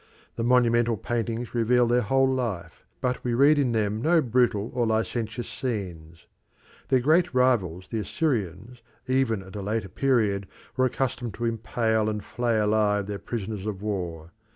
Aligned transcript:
The 0.35 0.43
monumental 0.43 0.97
paintings 0.97 1.53
reveal 1.53 1.85
their 1.85 2.01
whole 2.01 2.27
life, 2.27 2.83
but 3.01 3.23
we 3.23 3.35
read 3.35 3.59
in 3.59 3.71
them 3.71 4.01
no 4.01 4.19
brutal 4.19 4.71
or 4.73 4.87
licentious 4.87 5.47
scenes. 5.47 6.25
Their 6.87 7.01
great 7.01 7.35
rivals, 7.35 7.85
the 7.91 7.99
Assyrians, 7.99 8.81
even 9.07 9.43
at 9.43 9.55
a 9.55 9.61
later 9.61 9.89
period, 9.89 10.47
were 10.75 10.85
accustomed 10.85 11.35
to 11.35 11.45
impale 11.45 12.09
and 12.09 12.25
flay 12.25 12.57
alive 12.57 13.05
their 13.05 13.19
prisoners 13.19 13.67
of 13.67 13.83
war. 13.83 14.31